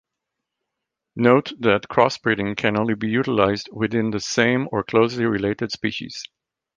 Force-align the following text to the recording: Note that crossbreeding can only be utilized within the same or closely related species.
Note 1.15 1.53
that 1.59 1.87
crossbreeding 1.87 2.57
can 2.57 2.75
only 2.75 2.95
be 2.95 3.07
utilized 3.07 3.69
within 3.71 4.09
the 4.09 4.19
same 4.19 4.67
or 4.71 4.83
closely 4.83 5.25
related 5.25 5.71
species. 5.71 6.23